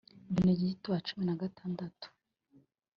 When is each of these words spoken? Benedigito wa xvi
Benedigito 0.33 0.87
wa 0.93 0.99
xvi 1.07 1.21